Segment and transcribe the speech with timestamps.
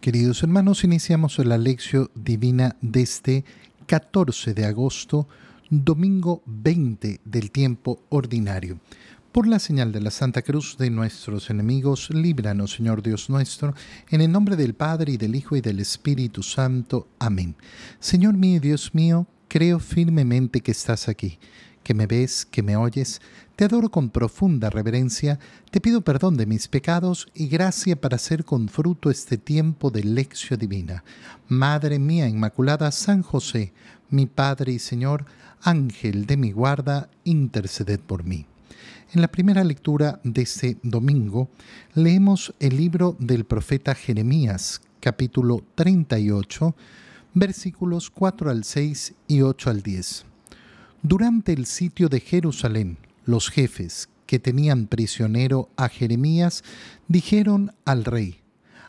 [0.00, 3.44] Queridos hermanos, iniciamos la lección divina de este
[3.84, 5.28] 14 de agosto,
[5.68, 8.80] domingo 20 del tiempo ordinario.
[9.30, 13.74] Por la señal de la Santa Cruz de nuestros enemigos, líbranos, Señor Dios nuestro,
[14.08, 17.06] en el nombre del Padre y del Hijo y del Espíritu Santo.
[17.18, 17.54] Amén.
[17.98, 21.38] Señor mío Dios mío, creo firmemente que estás aquí
[21.82, 23.20] que me ves, que me oyes,
[23.56, 25.38] te adoro con profunda reverencia,
[25.70, 30.04] te pido perdón de mis pecados y gracia para hacer con fruto este tiempo de
[30.04, 31.04] lección divina.
[31.48, 33.72] Madre mía Inmaculada, San José,
[34.08, 35.26] mi Padre y Señor,
[35.62, 38.46] Ángel de mi guarda, interceded por mí.
[39.12, 41.48] En la primera lectura de este domingo
[41.94, 46.74] leemos el libro del profeta Jeremías, capítulo 38,
[47.34, 50.29] versículos 4 al 6 y 8 al 10.
[51.02, 56.62] Durante el sitio de Jerusalén, los jefes que tenían prisionero a Jeremías
[57.08, 58.40] dijeron al rey,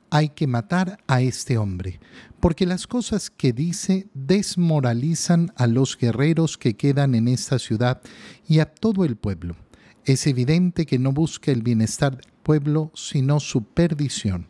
[0.10, 2.02] hay que matar a este hombre,
[2.42, 8.02] porque las cosas que dice desmoralizan a los guerreros que quedan en esta ciudad
[8.46, 9.56] y a todo el pueblo.
[10.04, 14.48] Es evidente que no busca el bienestar del pueblo, sino su perdición.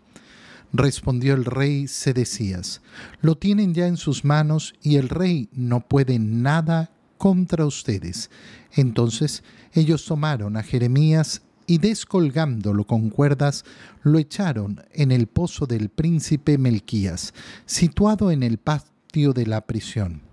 [0.74, 2.82] Respondió el rey Sedecías,
[3.22, 6.90] lo tienen ya en sus manos y el rey no puede nada
[7.22, 8.32] contra ustedes.
[8.74, 13.64] Entonces ellos tomaron a Jeremías y descolgándolo con cuerdas,
[14.02, 17.36] lo echaron en el pozo del príncipe Melquías,
[17.68, 20.24] situado en el patio de la prisión.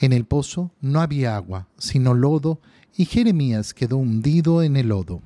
[0.00, 2.60] En el pozo no había agua, sino lodo,
[2.96, 5.22] y Jeremías quedó hundido en el lodo.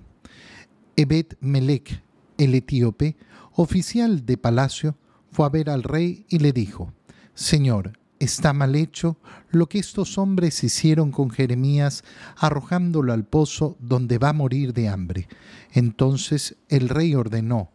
[0.94, 2.02] Ebed Melech,
[2.36, 3.16] el etíope,
[3.54, 4.98] oficial de palacio,
[5.32, 6.92] fue a ver al rey y le dijo,
[7.32, 9.18] Señor, está mal hecho
[9.50, 12.04] lo que estos hombres hicieron con Jeremías,
[12.36, 15.28] arrojándolo al pozo donde va a morir de hambre.
[15.72, 17.70] Entonces el rey ordenó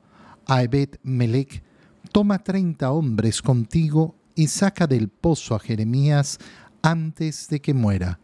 [0.46, 1.64] a Ebed Melech,
[2.12, 6.40] toma treinta hombres contigo y saca del pozo a Jeremías
[6.82, 8.20] antes de que muera.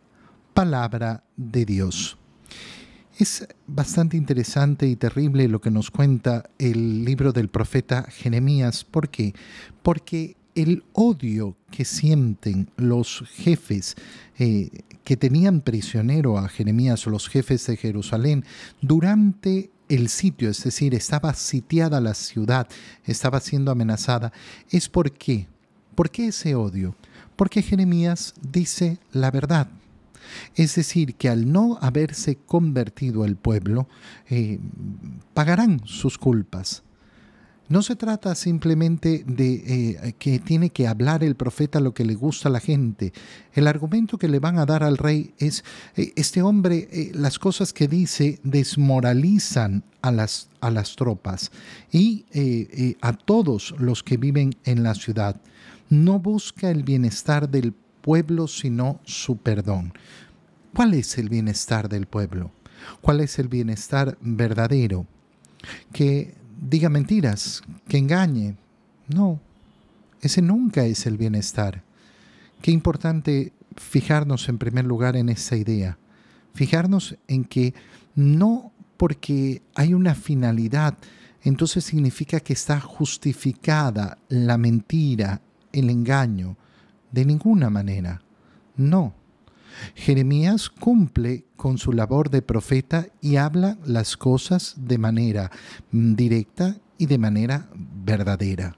[0.54, 2.18] Palabra de Dios.
[3.18, 8.86] Es bastante interesante y terrible lo que nos cuenta el libro del profeta Jeremías.
[8.86, 9.34] ¿Por qué?
[9.84, 13.96] Porque el odio que sienten los jefes
[14.38, 14.70] eh,
[15.04, 18.46] que tenían prisionero a Jeremías los jefes de Jerusalén
[18.82, 22.68] durante el sitio, es decir, estaba sitiada la ciudad,
[23.06, 24.32] estaba siendo amenazada,
[24.70, 25.48] es por qué.
[25.96, 26.96] ¿Por qué ese odio?
[27.36, 29.68] Porque Jeremías dice la verdad.
[30.56, 33.88] Es decir, que al no haberse convertido el pueblo,
[34.30, 34.60] eh,
[35.34, 36.84] pagarán sus culpas.
[37.70, 42.16] No se trata simplemente de eh, que tiene que hablar el profeta lo que le
[42.16, 43.14] gusta a la gente.
[43.54, 45.64] El argumento que le van a dar al rey es,
[45.96, 51.52] eh, este hombre, eh, las cosas que dice desmoralizan a las, a las tropas
[51.92, 52.26] y
[53.02, 55.40] a todos los que viven en la ciudad.
[55.90, 59.94] No busca el bienestar del pueblo, sino su perdón.
[60.74, 62.52] ¿Cuál es el bienestar del pueblo?
[63.02, 65.06] ¿Cuál es el bienestar verdadero?
[65.92, 68.56] Que diga mentiras, que engañe.
[69.08, 69.40] No,
[70.22, 71.84] ese nunca es el bienestar.
[72.62, 75.98] Qué importante fijarnos en primer lugar en esa idea.
[76.54, 77.74] Fijarnos en que
[78.16, 80.98] no porque hay una finalidad,
[81.44, 86.58] entonces significa que está justificada la mentira, el engaño.
[87.12, 88.22] De ninguna manera.
[88.76, 89.16] No.
[89.96, 95.52] Jeremías cumple con su labor de profeta y habla las cosas de manera
[95.92, 98.76] directa y de manera verdadera.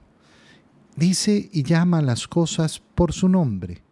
[0.96, 3.82] Dice y llama las cosas por su nombre.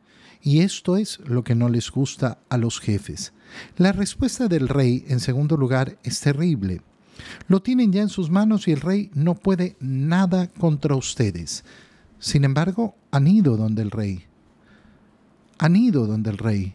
[0.43, 3.33] Y esto es lo que no les gusta a los jefes.
[3.77, 6.83] La respuesta del rey, en segundo lugar, es terrible.
[7.49, 11.65] Lo tienen ya en sus manos y el rey no puede nada contra ustedes.
[12.19, 14.25] Sin embargo, han ido donde el rey.
[15.59, 16.75] Han ido donde el rey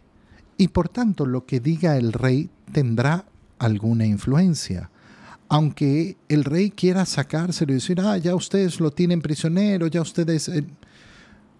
[0.58, 3.26] y por tanto lo que diga el rey tendrá
[3.58, 4.90] alguna influencia.
[5.48, 10.48] Aunque el rey quiera sacárselo y decir, ah, ya ustedes lo tienen prisionero, ya ustedes...
[10.48, 10.64] Eh".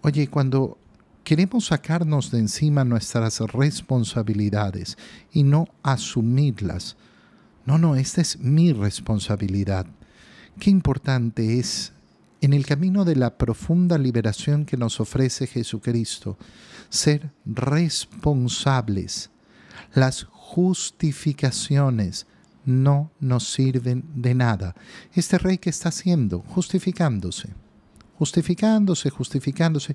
[0.02, 0.78] Oye, cuando
[1.22, 4.96] queremos sacarnos de encima nuestras responsabilidades
[5.32, 6.96] y no asumirlas,
[7.64, 9.86] no, no, esta es mi responsabilidad.
[10.58, 11.92] Qué importante es
[12.40, 16.36] en el camino de la profunda liberación que nos ofrece Jesucristo,
[16.88, 19.30] ser responsables.
[19.94, 22.26] Las justificaciones
[22.64, 24.74] no nos sirven de nada.
[25.14, 27.50] Este rey que está haciendo, justificándose,
[28.18, 29.94] justificándose, justificándose.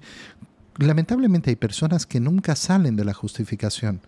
[0.77, 4.01] lamentablemente hay personas que nunca salen de la justificación,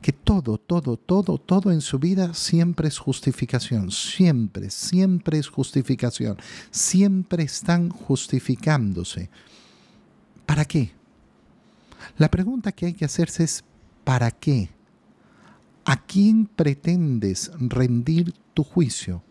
[0.00, 6.36] que todo, todo, todo, todo en su vida siempre es justificación, siempre, siempre es justificación,
[6.70, 9.30] siempre están justificándose.
[10.46, 10.92] ¿Para qué?
[12.18, 13.64] La pregunta que hay que hacerse es,
[14.04, 14.70] ¿para qué?
[15.84, 19.22] ¿A quién pretendes rendir tu juicio?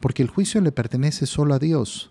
[0.00, 2.10] Porque el juicio le pertenece solo a Dios.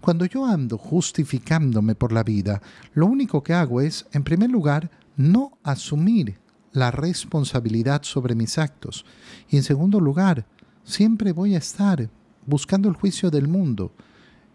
[0.00, 2.62] Cuando yo ando justificándome por la vida,
[2.94, 6.39] lo único que hago es, en primer lugar, no asumir
[6.72, 9.04] la responsabilidad sobre mis actos.
[9.48, 10.46] Y en segundo lugar,
[10.84, 12.08] siempre voy a estar
[12.46, 13.92] buscando el juicio del mundo.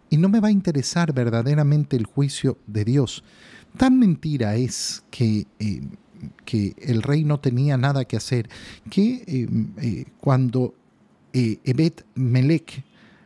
[0.08, 3.24] Y no me va a interesar verdaderamente el juicio de Dios.
[3.76, 5.82] Tan mentira es que, eh,
[6.44, 8.48] que el rey no tenía nada que hacer,
[8.88, 9.48] que eh,
[9.78, 10.74] eh, cuando
[11.32, 12.82] Ebed Melech,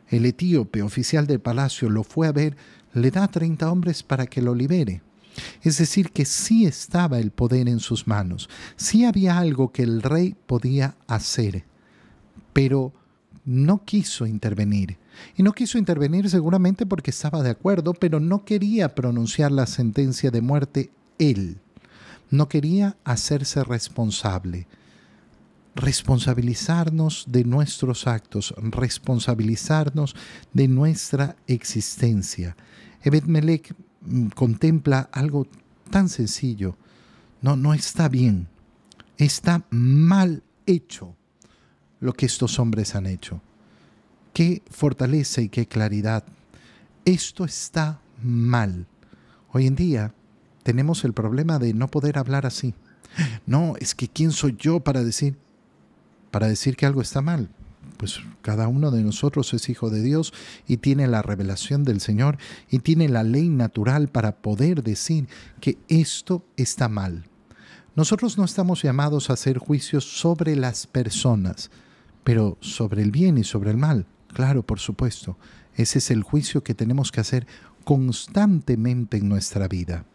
[0.08, 2.56] el etíope oficial del palacio, lo fue a ver,
[2.92, 5.02] le da 30 hombres para que lo libere.
[5.62, 10.02] Es decir, que sí estaba el poder en sus manos, sí había algo que el
[10.02, 11.64] rey podía hacer,
[12.52, 12.92] pero
[13.44, 14.98] no quiso intervenir.
[15.36, 20.30] Y no quiso intervenir seguramente porque estaba de acuerdo, pero no quería pronunciar la sentencia
[20.30, 21.58] de muerte él.
[22.30, 24.66] No quería hacerse responsable
[25.74, 30.14] responsabilizarnos de nuestros actos, responsabilizarnos
[30.52, 32.56] de nuestra existencia.
[33.02, 33.74] Ebed Melech
[34.34, 35.46] contempla algo
[35.90, 36.76] tan sencillo.
[37.42, 38.48] No, no está bien.
[39.18, 41.14] Está mal hecho
[42.00, 43.40] lo que estos hombres han hecho.
[44.32, 46.24] Qué fortaleza y qué claridad.
[47.04, 48.86] Esto está mal.
[49.52, 50.14] Hoy en día
[50.62, 52.74] tenemos el problema de no poder hablar así.
[53.46, 55.36] No, es que ¿quién soy yo para decir?
[56.30, 57.48] para decir que algo está mal.
[58.00, 60.32] Pues cada uno de nosotros es hijo de Dios
[60.66, 62.38] y tiene la revelación del Señor
[62.70, 65.28] y tiene la ley natural para poder decir
[65.60, 67.26] que esto está mal.
[67.94, 71.70] Nosotros no estamos llamados a hacer juicios sobre las personas,
[72.24, 74.06] pero sobre el bien y sobre el mal.
[74.28, 75.36] Claro, por supuesto.
[75.74, 77.46] Ese es el juicio que tenemos que hacer
[77.84, 80.06] constantemente en nuestra vida.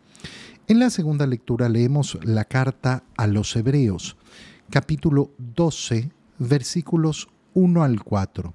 [0.68, 4.18] En la segunda lectura leemos la carta a los hebreos
[4.72, 8.54] capítulo 12, versículos 1 al 4.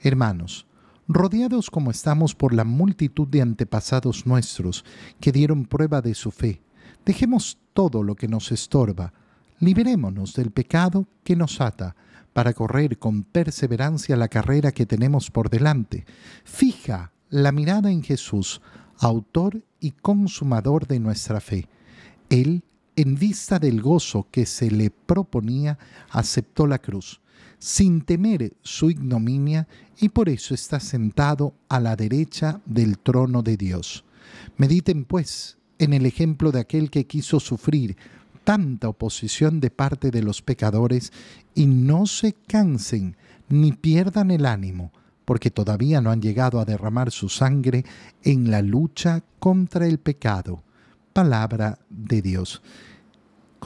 [0.00, 0.66] Hermanos,
[1.06, 4.84] rodeados como estamos por la multitud de antepasados nuestros
[5.20, 6.60] que dieron prueba de su fe,
[7.04, 9.12] dejemos todo lo que nos estorba,
[9.60, 11.94] liberémonos del pecado que nos ata,
[12.32, 16.04] para correr con perseverancia la carrera que tenemos por delante.
[16.44, 18.60] Fija la mirada en Jesús,
[18.98, 21.68] autor y consumador de nuestra fe.
[22.28, 22.64] Él
[22.96, 25.78] en vista del gozo que se le proponía,
[26.10, 27.20] aceptó la cruz,
[27.58, 29.66] sin temer su ignominia,
[29.98, 34.04] y por eso está sentado a la derecha del trono de Dios.
[34.56, 37.96] Mediten, pues, en el ejemplo de aquel que quiso sufrir
[38.44, 41.12] tanta oposición de parte de los pecadores,
[41.54, 43.16] y no se cansen
[43.48, 44.92] ni pierdan el ánimo,
[45.24, 47.84] porque todavía no han llegado a derramar su sangre
[48.22, 50.62] en la lucha contra el pecado
[51.16, 52.60] palabra de Dios.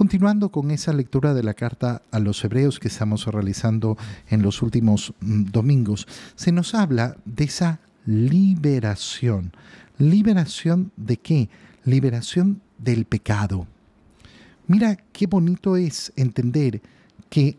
[0.01, 3.99] Continuando con esa lectura de la carta a los hebreos que estamos realizando
[4.31, 9.53] en los últimos mm, domingos, se nos habla de esa liberación.
[9.99, 11.51] ¿Liberación de qué?
[11.85, 13.67] Liberación del pecado.
[14.67, 16.81] Mira qué bonito es entender
[17.29, 17.59] que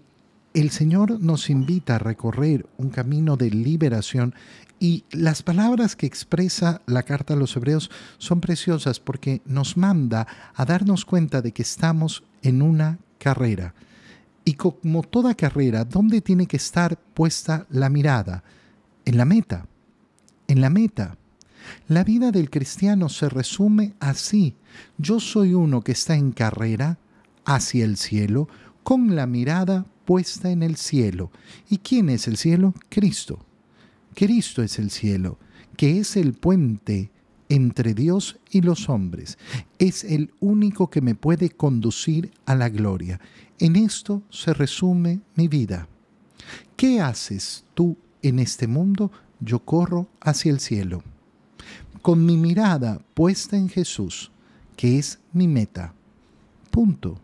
[0.53, 4.36] el Señor nos invita a recorrer un camino de liberación
[4.80, 10.27] y las palabras que expresa la carta a los hebreos son preciosas porque nos manda
[10.55, 13.75] a darnos cuenta de que estamos en una carrera.
[14.43, 18.43] Y como toda carrera, ¿dónde tiene que estar puesta la mirada?
[19.05, 19.67] En la meta.
[20.48, 21.15] En la meta.
[21.88, 24.55] La vida del cristiano se resume así.
[24.98, 26.98] Yo soy uno que está en carrera
[27.46, 28.48] hacia el cielo
[28.84, 31.31] con la mirada puesta en el cielo.
[31.70, 32.74] ¿Y quién es el cielo?
[32.89, 33.46] Cristo.
[34.13, 35.38] Cristo es el cielo,
[35.77, 37.12] que es el puente
[37.50, 39.38] entre Dios y los hombres.
[39.77, 43.20] Es el único que me puede conducir a la gloria.
[43.60, 45.88] En esto se resume mi vida.
[46.75, 49.12] ¿Qué haces tú en este mundo?
[49.39, 51.03] Yo corro hacia el cielo.
[52.01, 54.31] Con mi mirada puesta en Jesús,
[54.75, 55.93] que es mi meta.
[56.72, 57.20] Punto.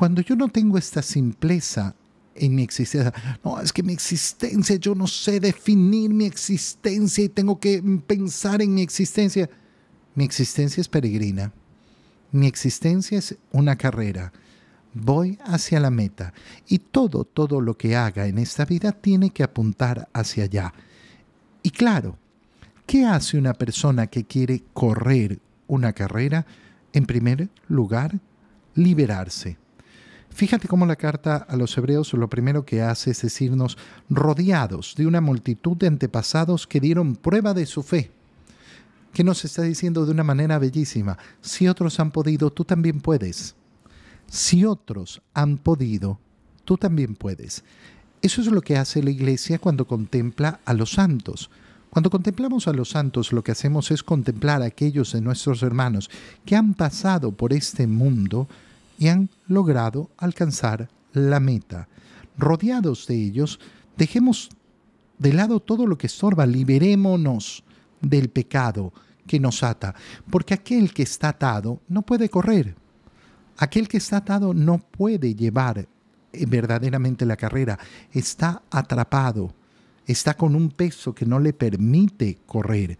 [0.00, 1.94] Cuando yo no tengo esta simpleza
[2.34, 3.12] en mi existencia.
[3.44, 8.62] No, es que mi existencia, yo no sé definir mi existencia y tengo que pensar
[8.62, 9.50] en mi existencia.
[10.14, 11.52] Mi existencia es peregrina.
[12.32, 14.32] Mi existencia es una carrera.
[14.94, 16.32] Voy hacia la meta
[16.66, 20.72] y todo, todo lo que haga en esta vida tiene que apuntar hacia allá.
[21.62, 22.16] Y claro,
[22.86, 26.46] ¿qué hace una persona que quiere correr una carrera?
[26.94, 28.18] En primer lugar,
[28.74, 29.58] liberarse.
[30.30, 33.76] Fíjate cómo la carta a los hebreos lo primero que hace es decirnos
[34.08, 38.10] rodeados de una multitud de antepasados que dieron prueba de su fe.
[39.12, 43.56] Que nos está diciendo de una manera bellísima, si otros han podido, tú también puedes.
[44.28, 46.20] Si otros han podido,
[46.64, 47.64] tú también puedes.
[48.22, 51.50] Eso es lo que hace la iglesia cuando contempla a los santos.
[51.90, 56.08] Cuando contemplamos a los santos, lo que hacemos es contemplar a aquellos de nuestros hermanos
[56.44, 58.46] que han pasado por este mundo
[59.00, 61.88] y han logrado alcanzar la meta.
[62.36, 63.58] Rodeados de ellos,
[63.96, 64.50] dejemos
[65.18, 67.64] de lado todo lo que estorba, liberémonos
[68.02, 68.92] del pecado
[69.26, 69.94] que nos ata,
[70.30, 72.76] porque aquel que está atado no puede correr.
[73.56, 75.86] Aquel que está atado no puede llevar eh,
[76.46, 77.78] verdaderamente la carrera,
[78.12, 79.54] está atrapado,
[80.06, 82.98] está con un peso que no le permite correr.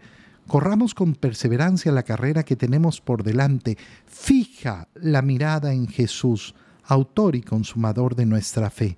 [0.51, 3.77] Corramos con perseverancia la carrera que tenemos por delante.
[4.05, 8.97] Fija la mirada en Jesús, autor y consumador de nuestra fe.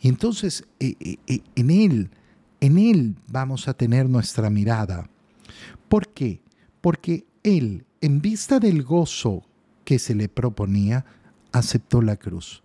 [0.00, 2.10] Y entonces eh, eh, eh, en Él,
[2.60, 5.10] en Él vamos a tener nuestra mirada.
[5.90, 6.40] ¿Por qué?
[6.80, 9.42] Porque Él, en vista del gozo
[9.84, 11.04] que se le proponía,
[11.52, 12.62] aceptó la cruz.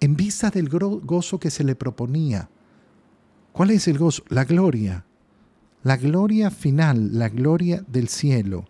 [0.00, 2.50] En vista del gozo que se le proponía,
[3.52, 4.22] ¿cuál es el gozo?
[4.28, 5.06] La gloria
[5.82, 8.66] la gloria final, la gloria del cielo.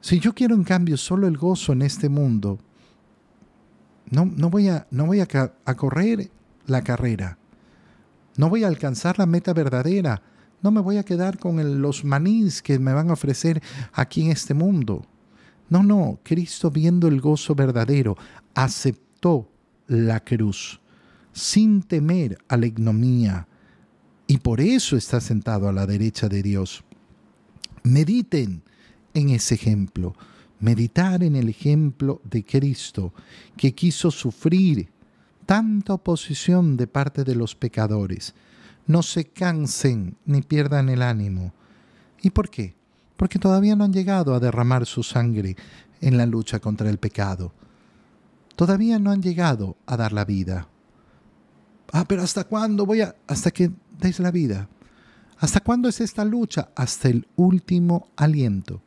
[0.00, 2.58] Si yo quiero en cambio solo el gozo en este mundo,
[4.10, 5.26] no, no voy, a, no voy a,
[5.76, 6.30] correr
[6.66, 7.38] la carrera,
[8.36, 10.22] no voy a alcanzar la meta verdadera,
[10.60, 14.30] no me voy a quedar con los manís que me van a ofrecer aquí en
[14.30, 15.06] este mundo.
[15.70, 18.16] No, no, Cristo viendo el gozo verdadero,
[18.54, 19.48] aceptó
[19.86, 20.80] la cruz
[21.32, 23.48] sin temer a la ignomía,
[24.26, 26.84] y por eso está sentado a la derecha de Dios.
[27.82, 28.62] Mediten
[29.14, 30.14] en ese ejemplo,
[30.60, 33.12] meditar en el ejemplo de Cristo,
[33.56, 34.88] que quiso sufrir
[35.46, 38.34] tanta oposición de parte de los pecadores.
[38.86, 41.52] No se cansen ni pierdan el ánimo.
[42.22, 42.74] ¿Y por qué?
[43.16, 45.56] Porque todavía no han llegado a derramar su sangre
[46.00, 47.52] en la lucha contra el pecado.
[48.56, 50.68] Todavía no han llegado a dar la vida.
[51.92, 53.14] Ah, pero ¿hasta cuándo voy a...?
[53.26, 53.70] Hasta que
[54.08, 54.68] es la vida.
[55.38, 56.70] ¿Hasta cuándo es esta lucha?
[56.76, 58.82] Hasta el último aliento.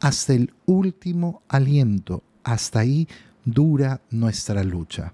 [0.00, 2.22] Hasta el último aliento.
[2.42, 3.08] Hasta ahí
[3.44, 5.12] dura nuestra lucha.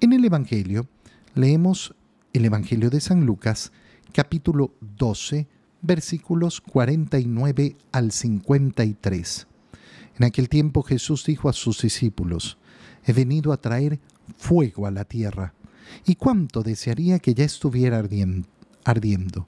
[0.00, 0.88] En el Evangelio
[1.34, 1.94] leemos
[2.32, 3.72] el Evangelio de San Lucas,
[4.12, 5.46] capítulo 12,
[5.82, 9.46] versículos 49 al 53.
[10.18, 12.58] En aquel tiempo Jesús dijo a sus discípulos,
[13.04, 14.00] he venido a traer
[14.36, 15.54] fuego a la tierra
[16.04, 18.02] y cuánto desearía que ya estuviera
[18.84, 19.46] ardiendo.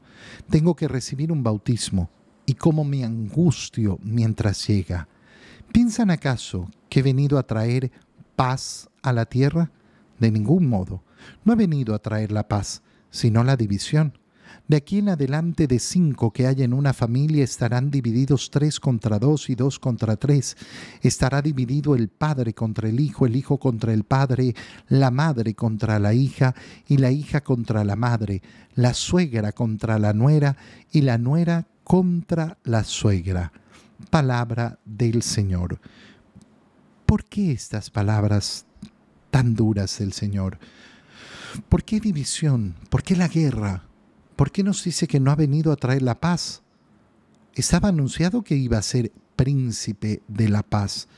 [0.50, 2.10] Tengo que recibir un bautismo
[2.46, 5.08] y cómo me angustio mientras llega.
[5.72, 7.90] ¿Piensan acaso que he venido a traer
[8.36, 9.70] paz a la tierra?
[10.18, 11.02] De ningún modo.
[11.44, 14.18] No he venido a traer la paz, sino la división.
[14.66, 19.18] De aquí en adelante de cinco que hay en una familia estarán divididos tres contra
[19.18, 20.56] dos y dos contra tres.
[21.02, 24.54] Estará dividido el padre contra el hijo, el hijo contra el padre,
[24.88, 26.54] la madre contra la hija
[26.88, 28.42] y la hija contra la madre,
[28.74, 30.56] la suegra contra la nuera
[30.92, 33.52] y la nuera contra la suegra.
[34.10, 35.78] Palabra del Señor.
[37.06, 38.66] ¿Por qué estas palabras
[39.30, 40.58] tan duras del Señor?
[41.68, 42.74] ¿Por qué división?
[42.88, 43.84] ¿Por qué la guerra?
[44.36, 46.62] ¿Por qué nos dice que no ha venido a traer la paz?
[47.54, 51.08] Estaba anunciado que iba a ser príncipe de la paz.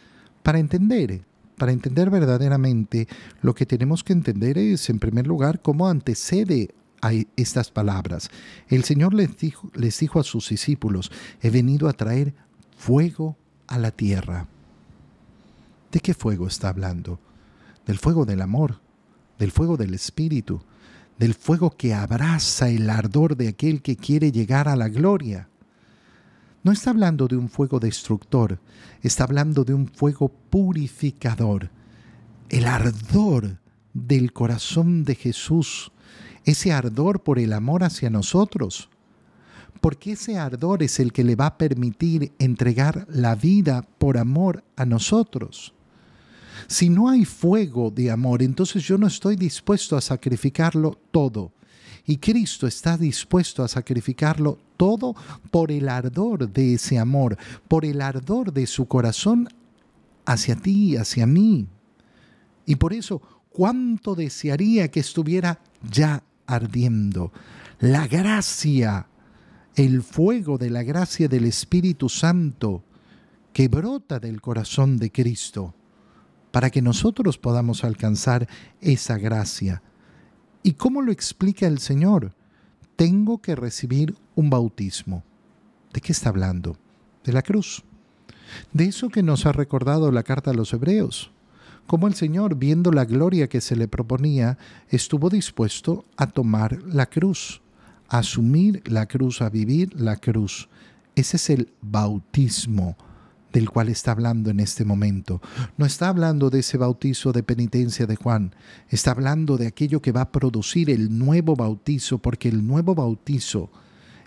[0.43, 1.23] Para entender,
[1.57, 3.09] para entender verdaderamente,
[3.41, 8.31] lo que tenemos que entender es, en primer lugar, cómo antecede a estas palabras.
[8.69, 12.35] El Señor les dijo, les dijo a sus discípulos, he venido a traer
[12.77, 14.47] fuego a la tierra.
[15.91, 17.19] ¿De qué fuego está hablando?
[17.87, 18.81] Del fuego del amor,
[19.39, 20.63] del fuego del Espíritu,
[21.19, 25.49] del fuego que abraza el ardor de aquel que quiere llegar a la gloria.
[26.63, 28.59] No está hablando de un fuego destructor,
[29.03, 31.71] está hablando de un fuego purificador.
[32.49, 33.59] El ardor
[33.95, 35.93] del corazón de Jesús,
[36.45, 38.91] ese ardor por el amor hacia nosotros.
[39.81, 44.65] Porque ese ardor es el que le va a permitir entregar la vida por amor
[44.77, 45.76] a nosotros.
[46.67, 51.53] Si no hay fuego de amor, entonces yo no estoy dispuesto a sacrificarlo todo.
[52.07, 55.15] Y Cristo está dispuesto a sacrificarlo todo
[55.51, 57.37] por el ardor de ese amor,
[57.69, 59.49] por el ardor de su corazón
[60.25, 61.67] hacia ti, hacia mí.
[62.65, 63.21] Y por eso,
[63.51, 65.61] cuánto desearía que estuviera
[65.91, 67.33] ya ardiendo.
[67.81, 69.09] La gracia,
[69.75, 72.85] el fuego de la gracia del Espíritu Santo
[73.53, 75.75] que brota del corazón de Cristo
[76.57, 78.49] para que nosotros podamos alcanzar
[78.81, 79.83] esa gracia.
[80.63, 82.33] ¿Y cómo lo explica el Señor?
[82.97, 85.23] Tengo que recibir un bautismo.
[85.93, 86.79] ¿De qué está hablando?
[87.25, 87.85] De la cruz.
[88.73, 91.31] De eso que nos ha recordado la carta a los hebreos.
[91.87, 94.57] Como el Señor, viendo la gloria que se le proponía,
[94.89, 97.61] estuvo dispuesto a tomar la cruz,
[98.09, 100.71] a asumir la cruz, a vivir la cruz.
[101.17, 102.97] Ese es el bautismo
[103.53, 105.41] del cual está hablando en este momento.
[105.77, 108.55] No está hablando de ese bautizo de penitencia de Juan,
[108.89, 113.71] está hablando de aquello que va a producir el nuevo bautizo, porque el nuevo bautizo,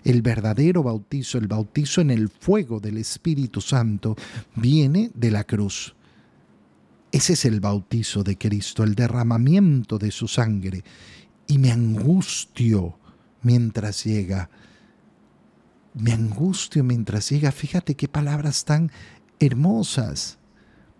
[0.04, 4.16] el verdadero bautizo, el bautizo en el fuego del Espíritu Santo,
[4.56, 5.94] viene de la cruz.
[7.12, 10.84] Ese es el bautizo de Cristo, el derramamiento de su sangre.
[11.46, 12.96] Y me angustio
[13.42, 14.48] mientras llega
[15.94, 17.52] me angustio mientras llega.
[17.52, 18.90] Fíjate qué palabras tan
[19.38, 20.38] hermosas.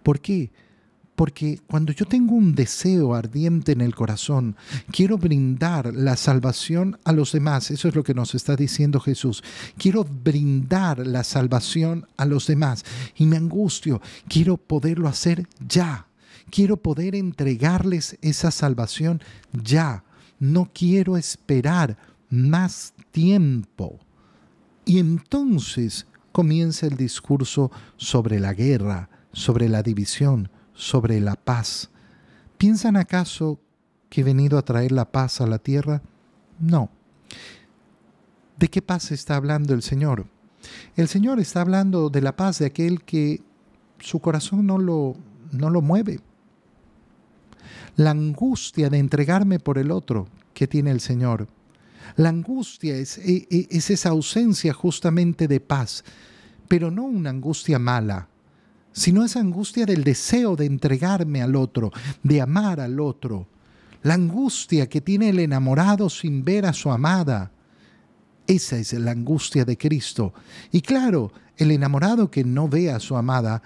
[0.03, 0.51] ¿Por qué?
[1.15, 4.57] Porque cuando yo tengo un deseo ardiente en el corazón,
[4.91, 7.71] quiero brindar la salvación a los demás.
[7.71, 9.45] Eso es lo que nos está diciendo Jesús.
[9.77, 12.87] Quiero brindar la salvación a los demás.
[13.17, 14.01] Y me angustio.
[14.29, 16.07] Quiero poderlo hacer ya.
[16.51, 19.21] Quiero poder entregarles esa salvación
[19.53, 20.05] ya.
[20.39, 21.99] No quiero esperar
[22.31, 24.01] más tiempo.
[24.91, 31.91] Y entonces comienza el discurso sobre la guerra, sobre la división, sobre la paz.
[32.59, 33.61] ¿Piensan acaso
[34.09, 36.03] que he venido a traer la paz a la tierra?
[36.59, 36.91] No.
[38.59, 40.27] ¿De qué paz está hablando el Señor?
[40.97, 43.43] El Señor está hablando de la paz de aquel que
[44.01, 45.15] su corazón no lo,
[45.53, 46.19] no lo mueve.
[47.95, 51.47] La angustia de entregarme por el otro que tiene el Señor
[52.17, 56.05] la angustia es, e, e, es, esa ausencia justamente de paz,
[56.69, 58.29] pero no una angustia mala,
[58.93, 61.91] sino esa angustia del deseo de entregarme al otro,
[62.23, 63.47] de amar al otro.
[64.03, 67.53] La angustia que tiene el enamorado sin ver a su amada.
[68.47, 70.33] Esa es la angustia de Cristo.
[70.73, 73.63] Y claro, el enamorado que no ve a su amada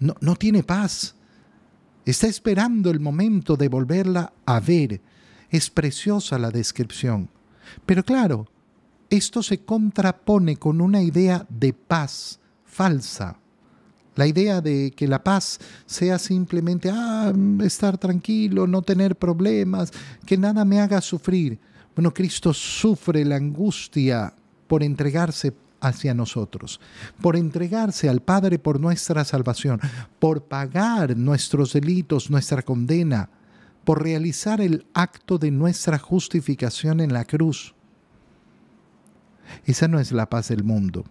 [0.00, 1.14] no, no tiene paz.
[2.04, 5.00] Está esperando el momento de volverla a ver.
[5.50, 7.28] Es preciosa la descripción.
[7.84, 8.46] Pero claro,
[9.10, 13.38] esto se contrapone con una idea de paz falsa.
[14.14, 19.92] La idea de que la paz sea simplemente ah, estar tranquilo, no tener problemas,
[20.24, 21.58] que nada me haga sufrir.
[21.94, 24.32] Bueno, Cristo sufre la angustia
[24.66, 26.80] por entregarse hacia nosotros,
[27.20, 29.80] por entregarse al Padre por nuestra salvación,
[30.18, 33.28] por pagar nuestros delitos, nuestra condena,
[33.86, 37.72] por realizar el acto de nuestra justificación en la cruz.
[39.64, 41.04] Esa no es la paz del mundo.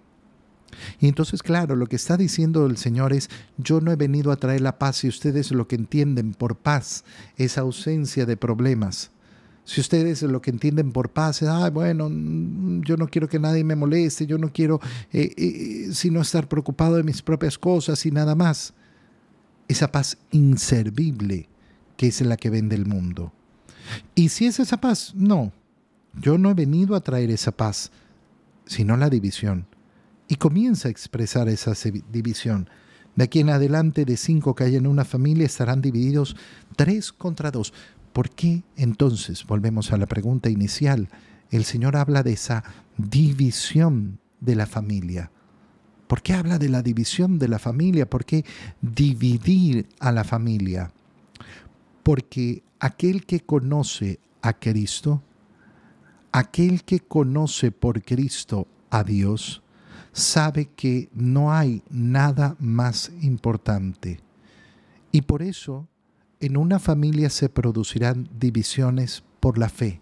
[1.00, 4.36] Y entonces, claro, lo que está diciendo el Señor es, yo no he venido a
[4.36, 7.06] traer la paz y ustedes lo que entienden por paz
[7.38, 9.12] es ausencia de problemas.
[9.64, 12.10] Si ustedes lo que entienden por paz es, ah, bueno,
[12.86, 14.82] yo no quiero que nadie me moleste, yo no quiero
[15.14, 18.74] eh, eh, sino estar preocupado de mis propias cosas y nada más.
[19.70, 21.48] Esa paz inservible
[21.98, 23.34] que es la que vende el mundo.
[24.16, 25.52] Y si es esa paz, no,
[26.20, 27.92] yo no he venido a traer esa paz,
[28.66, 29.68] sino la división.
[30.28, 31.74] Y comienza a expresar esa
[32.12, 32.70] división.
[33.16, 36.36] De aquí en adelante, de cinco que hay en una familia, estarán divididos
[36.76, 37.74] tres contra dos.
[38.12, 41.10] ¿Por qué entonces, volvemos a la pregunta inicial,
[41.52, 42.64] el Señor habla de esa
[42.98, 45.32] división de la familia?
[46.08, 48.10] ¿Por qué habla de la división de la familia?
[48.10, 48.46] ¿Por qué
[48.82, 50.92] dividir a la familia?
[52.06, 55.24] Porque aquel que conoce a Cristo,
[56.32, 59.64] aquel que conoce por Cristo a Dios,
[60.14, 64.20] sabe que no hay nada más importante.
[65.12, 65.88] Y por eso
[66.40, 70.00] en una familia se producirán divisiones por la fe,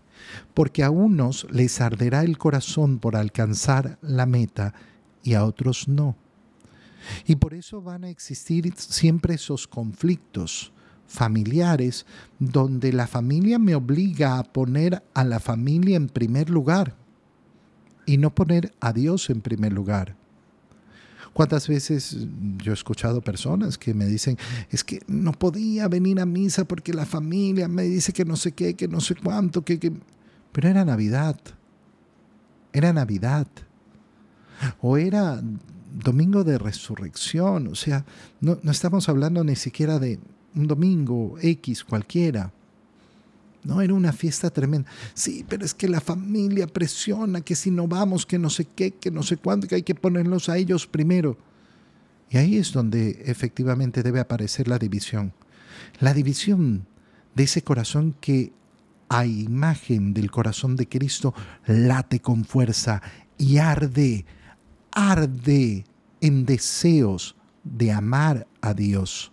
[0.54, 4.74] porque a unos les arderá el corazón por alcanzar la meta
[5.24, 6.18] y a otros no.
[7.26, 10.73] Y por eso van a existir siempre esos conflictos,
[11.08, 12.06] familiares
[12.40, 16.96] donde la familia me obliga a poner a la familia en primer lugar
[18.06, 20.16] y no poner a Dios en primer lugar.
[21.34, 24.38] ¿Cuántas veces yo he escuchado personas que me dicen,
[24.70, 28.52] es que no podía venir a misa porque la familia me dice que no sé
[28.52, 29.80] qué, que no sé cuánto, que...
[29.80, 29.92] que...
[30.52, 31.40] Pero era Navidad.
[32.72, 33.48] Era Navidad.
[34.80, 35.42] O era
[35.92, 37.68] domingo de resurrección.
[37.68, 38.06] O sea,
[38.40, 40.20] no, no estamos hablando ni siquiera de
[40.56, 42.52] un domingo X cualquiera.
[43.64, 44.90] No, era una fiesta tremenda.
[45.14, 48.92] Sí, pero es que la familia presiona que si no vamos, que no sé qué,
[48.92, 51.38] que no sé cuándo, que hay que ponerlos a ellos primero.
[52.30, 55.34] Y ahí es donde efectivamente debe aparecer la división.
[56.00, 56.86] La división
[57.36, 58.52] de ese corazón que
[59.10, 61.34] a imagen del corazón de Cristo
[61.68, 63.02] late con fuerza
[63.38, 64.26] y arde,
[64.92, 65.86] arde
[66.22, 69.33] en deseos de amar a Dios.